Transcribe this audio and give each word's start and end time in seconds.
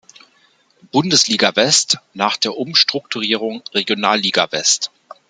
Bundesliga 0.91 1.55
West, 1.55 1.99
nach 2.15 2.35
der 2.35 2.57
Umstrukturierung 2.57 3.61
Regionalliga-West. 3.75 4.89